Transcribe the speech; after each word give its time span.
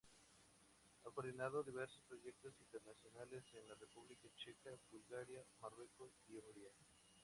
Ha 1.05 1.11
coordinado 1.11 1.61
diversos 1.61 2.01
proyectos 2.09 2.55
internacionales 2.59 3.43
en 3.53 3.67
la 3.67 3.75
República 3.75 4.27
Checa, 4.35 4.71
Bulgaria, 4.89 5.45
Marruecos 5.61 6.11
y 6.27 6.37
Hungría. 6.37 6.71